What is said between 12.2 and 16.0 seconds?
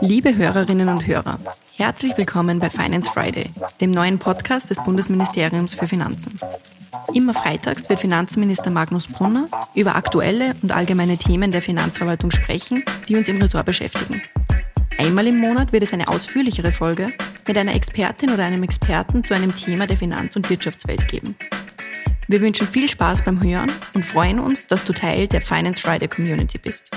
sprechen, die uns im Ressort beschäftigen. Einmal im Monat wird es